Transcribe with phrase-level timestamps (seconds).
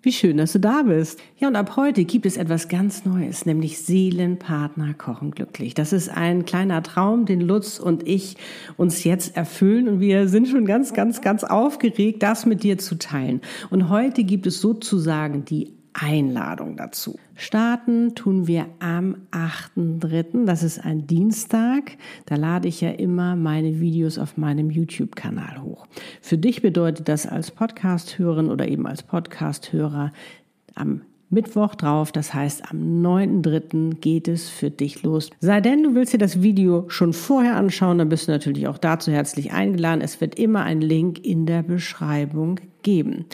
[0.00, 1.18] Wie schön, dass du da bist.
[1.38, 5.74] Ja, und ab heute gibt es etwas ganz Neues, nämlich Seelenpartner kochen glücklich.
[5.74, 8.36] Das ist ein kleiner Traum, den Lutz und ich
[8.76, 12.96] uns jetzt erfüllen und wir sind schon ganz, ganz, ganz aufgeregt, das mit dir zu
[12.96, 13.40] teilen.
[13.70, 17.18] Und heute gibt es sozusagen die Einladung dazu.
[17.34, 20.44] Starten tun wir am 8.3.
[20.44, 21.96] Das ist ein Dienstag.
[22.26, 25.86] Da lade ich ja immer meine Videos auf meinem YouTube-Kanal hoch.
[26.20, 30.12] Für dich bedeutet das als Podcast-Hörerin oder eben als Podcast-Hörer
[30.74, 33.96] am Mittwoch drauf, das heißt am 9.3.
[33.96, 35.28] geht es für dich los.
[35.40, 38.78] Sei denn, du willst dir das Video schon vorher anschauen, dann bist du natürlich auch
[38.78, 40.00] dazu herzlich eingeladen.
[40.00, 43.26] Es wird immer ein Link in der Beschreibung geben.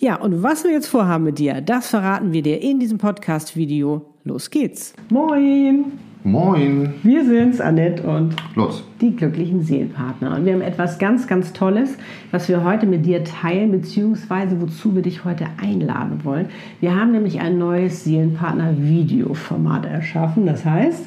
[0.00, 4.02] Ja, und was wir jetzt vorhaben mit dir, das verraten wir dir in diesem Podcast-Video.
[4.22, 4.94] Los geht's.
[5.10, 5.86] Moin!
[6.22, 6.94] Moin!
[7.02, 8.84] Wir sind's, Annette und Lutz.
[9.00, 10.36] Die glücklichen Seelenpartner.
[10.36, 11.96] Und wir haben etwas ganz, ganz Tolles,
[12.30, 16.46] was wir heute mit dir teilen, beziehungsweise wozu wir dich heute einladen wollen.
[16.78, 20.46] Wir haben nämlich ein neues Seelenpartner-Videoformat erschaffen.
[20.46, 21.06] Das heißt,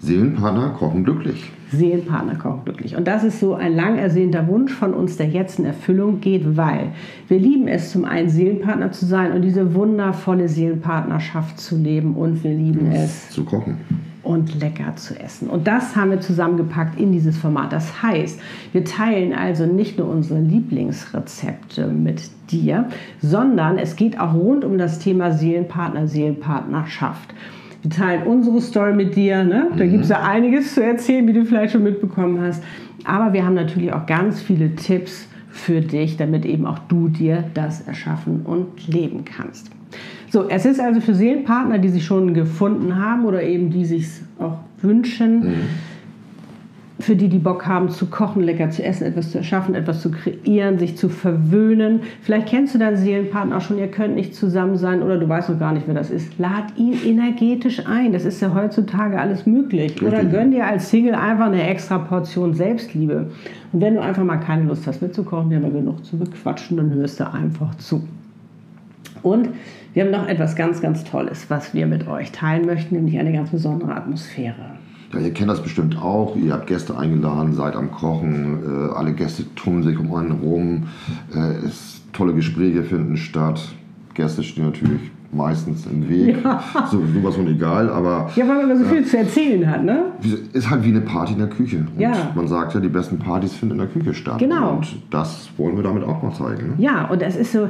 [0.00, 1.50] Seelenpartner kochen glücklich.
[1.72, 2.96] Seelenpartner kochen glücklich.
[2.96, 6.56] Und das ist so ein lang ersehnter Wunsch von uns, der jetzt in Erfüllung geht,
[6.56, 6.92] weil
[7.26, 12.44] wir lieben es, zum einen Seelenpartner zu sein und diese wundervolle Seelenpartnerschaft zu leben und
[12.44, 13.78] wir lieben es zu kochen
[14.28, 15.48] und lecker zu essen.
[15.48, 17.72] Und das haben wir zusammengepackt in dieses Format.
[17.72, 18.38] Das heißt,
[18.72, 22.88] wir teilen also nicht nur unsere Lieblingsrezepte mit dir,
[23.20, 27.34] sondern es geht auch rund um das Thema Seelenpartner, Seelenpartnerschaft.
[27.82, 29.44] Wir teilen unsere Story mit dir.
[29.44, 29.68] Ne?
[29.76, 29.90] Da mhm.
[29.90, 32.62] gibt es ja einiges zu erzählen, wie du vielleicht schon mitbekommen hast.
[33.04, 37.44] Aber wir haben natürlich auch ganz viele Tipps für dich, damit eben auch du dir
[37.54, 39.70] das erschaffen und leben kannst.
[40.30, 44.06] So, es ist also für Seelenpartner, die sich schon gefunden haben oder eben die sich
[44.38, 45.40] auch wünschen.
[45.40, 45.87] Mhm
[47.00, 50.10] für die, die Bock haben zu kochen, lecker zu essen, etwas zu erschaffen, etwas zu
[50.10, 52.00] kreieren, sich zu verwöhnen.
[52.22, 55.48] Vielleicht kennst du deinen Seelenpartner auch schon, ihr könnt nicht zusammen sein oder du weißt
[55.48, 56.38] noch gar nicht, wer das ist.
[56.38, 58.12] Lad ihn energetisch ein.
[58.12, 60.02] Das ist ja heutzutage alles möglich.
[60.02, 63.30] Oder gönn dir als Single einfach eine extra Portion Selbstliebe.
[63.72, 66.78] Und wenn du einfach mal keine Lust hast mitzukochen, wir haben ja genug zu bequatschen,
[66.78, 68.02] dann hörst du einfach zu.
[69.22, 69.50] Und
[69.94, 73.32] wir haben noch etwas ganz, ganz Tolles, was wir mit euch teilen möchten, nämlich eine
[73.32, 74.77] ganz besondere Atmosphäre.
[75.12, 76.36] Ja, ihr kennt das bestimmt auch.
[76.36, 78.62] Ihr habt Gäste eingeladen, seid am Kochen.
[78.64, 80.88] Äh, alle Gäste tummeln sich um einen rum.
[81.34, 83.60] Äh, es, tolle Gespräche finden statt.
[84.14, 86.38] Gäste stehen natürlich meistens im Weg.
[86.42, 86.62] Ja.
[86.90, 88.30] So, sowas von egal, aber.
[88.34, 90.04] Ja, weil man so viel zu erzählen hat, ne?
[90.52, 91.84] Ist halt wie eine Party in der Küche.
[91.94, 92.12] Und ja.
[92.34, 94.38] man sagt ja, die besten Partys finden in der Küche statt.
[94.38, 94.76] Genau.
[94.76, 96.68] Und das wollen wir damit auch mal zeigen.
[96.68, 96.74] Ne?
[96.78, 97.68] Ja, und das ist so,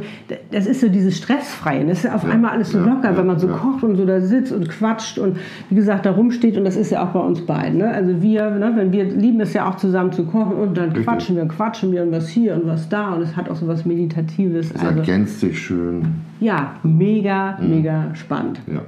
[0.50, 1.84] das ist so dieses Stressfreie.
[1.86, 2.30] Das ist auf ja.
[2.30, 5.36] einmal alles so locker, wenn man so kocht und so da sitzt und quatscht und
[5.68, 6.56] wie gesagt da rumsteht.
[6.56, 7.78] Und das ist ja auch bei uns beiden.
[7.78, 7.88] Ne?
[7.88, 11.04] Also wir, ne, wenn wir lieben es ja auch zusammen zu kochen und dann Richtig.
[11.04, 13.14] quatschen wir und quatschen wir und was hier und was da.
[13.14, 14.70] Und es hat auch so was Meditatives.
[14.70, 16.27] Es also, ergänzt sich schön.
[16.40, 17.70] Ja, mega, mhm.
[17.70, 18.60] mega spannend.
[18.66, 18.82] Ja.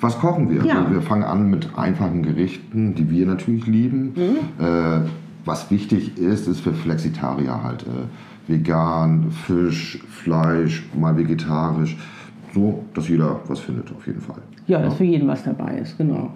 [0.00, 0.64] Was kochen wir?
[0.64, 0.90] Ja.
[0.90, 4.14] Wir fangen an mit einfachen Gerichten, die wir natürlich lieben.
[4.14, 4.64] Mhm.
[4.64, 5.00] Äh,
[5.44, 11.96] was wichtig ist, ist für Flexitarier halt äh, vegan, Fisch, Fleisch, mal vegetarisch.
[12.54, 14.40] So, dass jeder was findet, auf jeden Fall.
[14.66, 14.98] Ja, dass ja.
[14.98, 16.32] für jeden was dabei ist, genau.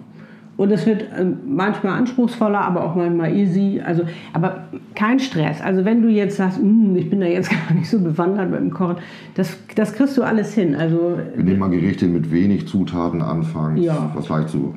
[0.55, 3.81] Und es wird ähm, manchmal anspruchsvoller, aber auch manchmal easy.
[3.83, 4.03] Also,
[4.33, 5.61] aber kein Stress.
[5.61, 8.71] Also wenn du jetzt sagst, hm, ich bin da jetzt gar nicht so bewandert beim
[8.71, 8.97] Kochen,
[9.35, 10.75] das, das kriegst du alles hin.
[10.75, 14.11] Also, nehmen mal Gerichte mit wenig Zutaten anfangs, ja.
[14.15, 14.75] was leicht zu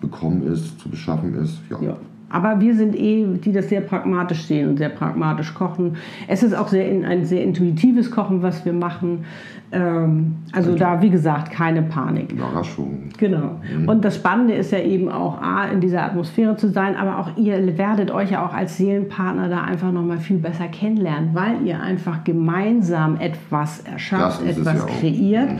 [0.00, 1.60] bekommen ist, zu beschaffen ist.
[1.70, 1.80] Ja.
[1.80, 1.96] ja.
[2.32, 5.96] Aber wir sind eh, die das sehr pragmatisch sehen und sehr pragmatisch kochen.
[6.28, 9.24] Es ist auch sehr ein sehr intuitives Kochen, was wir machen.
[9.72, 12.32] Ähm, also da, wie gesagt, keine Panik.
[12.32, 13.08] Überraschung.
[13.18, 13.60] Genau.
[13.74, 13.88] Mhm.
[13.88, 17.36] Und das Spannende ist ja eben auch, A, in dieser Atmosphäre zu sein, aber auch
[17.36, 21.80] ihr werdet euch ja auch als Seelenpartner da einfach nochmal viel besser kennenlernen, weil ihr
[21.80, 25.52] einfach gemeinsam etwas erschafft, etwas ja kreiert.
[25.52, 25.58] Mhm.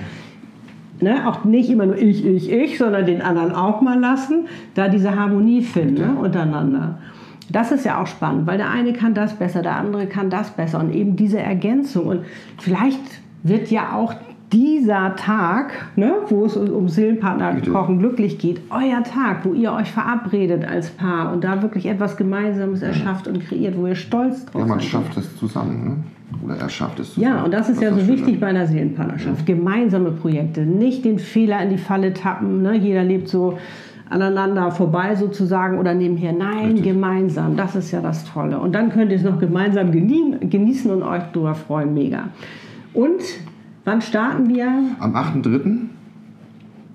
[1.03, 4.89] Ne, auch nicht immer nur ich, ich, ich, sondern den anderen auch mal lassen, da
[4.89, 6.99] diese Harmonie finden ne, untereinander.
[7.51, 10.51] Das ist ja auch spannend, weil der eine kann das besser, der andere kann das
[10.51, 12.07] besser und eben diese Ergänzung.
[12.07, 12.21] Und
[12.59, 13.01] vielleicht
[13.43, 14.15] wird ja auch
[14.53, 19.91] dieser Tag, ne, wo es um Seelenpartner kochen glücklich geht, euer Tag, wo ihr euch
[19.91, 24.53] verabredet als Paar und da wirklich etwas Gemeinsames erschafft und kreiert, wo ihr stolz drauf
[24.53, 24.61] seid.
[24.61, 25.97] Ja, man schafft es zusammen, ne?
[26.45, 27.17] Oder er schafft es.
[27.17, 29.49] Ja, und das ist das ja so wichtig bei einer Seelenpartnerschaft.
[29.49, 29.55] Ja.
[29.55, 32.63] Gemeinsame Projekte, nicht den Fehler in die Falle tappen.
[32.63, 32.77] Ne?
[32.77, 33.59] Jeder lebt so
[34.13, 36.33] aneinander vorbei sozusagen oder nebenher.
[36.33, 36.85] Nein, Richtig.
[36.85, 37.57] gemeinsam.
[37.57, 38.59] Das ist ja das Tolle.
[38.59, 41.95] Und dann könnt ihr es noch gemeinsam genießen und euch darüber freuen.
[41.95, 42.29] Mega.
[42.93, 43.23] Und
[43.85, 44.67] wann starten wir?
[45.01, 45.79] Am 8.3.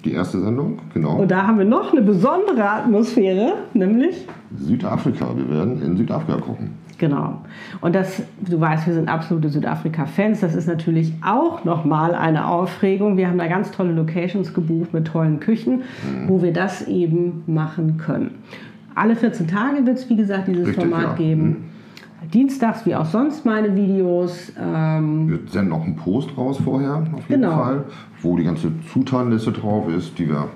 [0.06, 1.18] Die erste Sendung, genau.
[1.18, 5.36] Und da haben wir noch eine besondere Atmosphäre, nämlich Südafrika.
[5.36, 6.70] Wir werden in Südafrika gucken.
[6.98, 7.42] Genau.
[7.82, 10.40] Und das, du weißt, wir sind absolute Südafrika-Fans.
[10.40, 13.18] Das ist natürlich auch nochmal eine Aufregung.
[13.18, 16.28] Wir haben da ganz tolle Locations gebucht mit tollen Küchen, mhm.
[16.28, 18.32] wo wir das eben machen können.
[18.96, 21.14] Alle 14 Tage wird es, wie gesagt, dieses Richtig, Format ja.
[21.14, 21.44] geben.
[21.44, 22.30] Mhm.
[22.34, 24.52] Dienstags wie auch sonst meine Videos.
[24.60, 27.58] Ähm wir senden auch einen Post raus vorher, auf jeden genau.
[27.58, 27.86] Fall,
[28.22, 30.50] wo die ganze Zutatenliste drauf ist, die wir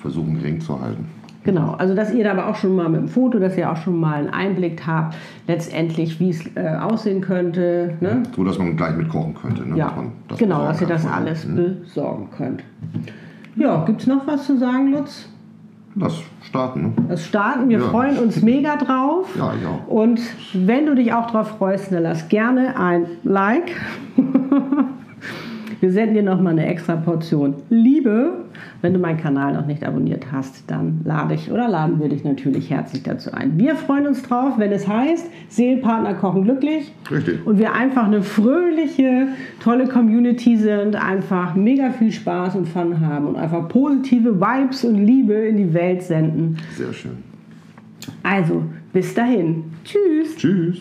[0.00, 1.06] versuchen gering zu halten.
[1.48, 3.78] Genau, also dass ihr da aber auch schon mal mit dem Foto, dass ihr auch
[3.78, 5.16] schon mal einen Einblick habt,
[5.46, 7.94] letztendlich, wie es äh, aussehen könnte.
[8.00, 8.22] Ne?
[8.36, 9.66] So, dass man gleich mitkochen könnte.
[9.66, 9.78] Ne?
[9.78, 11.56] Ja, dass das genau, dass ihr das alles hm?
[11.56, 12.64] besorgen könnt.
[13.56, 15.26] Ja, gibt es noch was zu sagen, Lutz?
[15.94, 16.82] Das Starten.
[16.82, 16.92] Ne?
[17.08, 17.84] Das Starten, wir ja.
[17.86, 19.34] freuen uns mega drauf.
[19.34, 19.78] Ja, ja.
[19.86, 20.20] Und
[20.52, 23.74] wenn du dich auch drauf freust, dann lass gerne ein Like.
[25.80, 28.44] wir senden dir nochmal eine extra Portion Liebe
[28.80, 32.24] wenn du meinen Kanal noch nicht abonniert hast, dann lade ich oder laden wir dich
[32.24, 33.58] natürlich herzlich dazu ein.
[33.58, 36.92] Wir freuen uns drauf, wenn es heißt, Seelenpartner kochen glücklich.
[37.10, 37.44] Richtig.
[37.44, 39.28] Und wir einfach eine fröhliche,
[39.60, 44.96] tolle Community sind, einfach mega viel Spaß und Fun haben und einfach positive Vibes und
[44.96, 46.58] Liebe in die Welt senden.
[46.76, 47.18] Sehr schön.
[48.22, 49.64] Also, bis dahin.
[49.84, 50.36] Tschüss.
[50.36, 50.80] Tschüss.